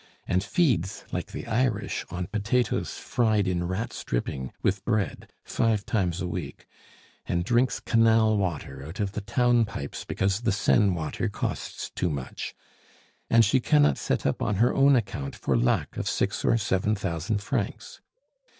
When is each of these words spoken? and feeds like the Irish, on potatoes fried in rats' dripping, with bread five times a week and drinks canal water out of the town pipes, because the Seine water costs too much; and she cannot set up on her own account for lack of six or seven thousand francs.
and 0.27 0.43
feeds 0.43 1.05
like 1.11 1.27
the 1.31 1.45
Irish, 1.45 2.05
on 2.09 2.25
potatoes 2.25 2.97
fried 2.97 3.47
in 3.47 3.67
rats' 3.67 4.03
dripping, 4.03 4.51
with 4.63 4.83
bread 4.83 5.29
five 5.43 5.85
times 5.85 6.19
a 6.21 6.27
week 6.27 6.65
and 7.27 7.45
drinks 7.45 7.79
canal 7.79 8.35
water 8.35 8.83
out 8.83 8.99
of 8.99 9.11
the 9.11 9.21
town 9.21 9.63
pipes, 9.63 10.03
because 10.03 10.41
the 10.41 10.51
Seine 10.51 10.89
water 10.89 11.29
costs 11.29 11.91
too 11.91 12.09
much; 12.09 12.55
and 13.29 13.45
she 13.45 13.59
cannot 13.59 13.99
set 13.99 14.25
up 14.25 14.41
on 14.41 14.55
her 14.55 14.73
own 14.73 14.95
account 14.95 15.35
for 15.35 15.55
lack 15.55 15.95
of 15.97 16.09
six 16.09 16.43
or 16.43 16.57
seven 16.57 16.95
thousand 16.95 17.37
francs. 17.43 18.01